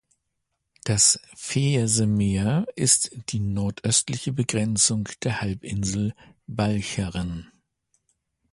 [0.83, 6.15] Das Veerse Meer ist die nordöstliche Begrenzung der Halbinsel
[6.47, 7.51] Walcheren.